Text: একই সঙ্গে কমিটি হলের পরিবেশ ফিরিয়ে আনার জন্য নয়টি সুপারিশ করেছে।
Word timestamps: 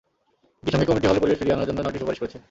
একই 0.65 0.73
সঙ্গে 0.77 0.87
কমিটি 0.89 1.07
হলের 1.09 1.21
পরিবেশ 1.23 1.39
ফিরিয়ে 1.41 1.55
আনার 1.55 1.67
জন্য 1.69 1.79
নয়টি 1.83 1.99
সুপারিশ 2.01 2.19
করেছে। 2.21 2.37